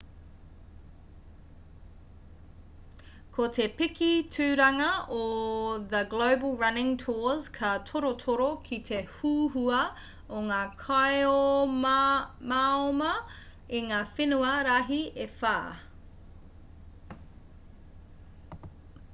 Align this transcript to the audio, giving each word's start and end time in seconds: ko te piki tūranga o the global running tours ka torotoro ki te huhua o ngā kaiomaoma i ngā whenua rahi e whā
ko 3.35 3.45
te 3.57 3.65
piki 3.81 4.07
tūranga 4.35 4.87
o 5.17 5.19
the 5.91 6.01
global 6.15 6.55
running 6.63 6.89
tours 7.03 7.45
ka 7.59 7.73
torotoro 7.91 8.47
ki 8.69 8.79
te 8.89 9.03
huhua 9.17 9.83
o 10.39 10.41
ngā 10.49 10.63
kaiomaoma 10.81 13.13
i 13.81 13.85
ngā 13.93 14.03
whenua 14.17 14.57
rahi 14.73 15.03
e 15.29 15.31
whā 15.43 15.55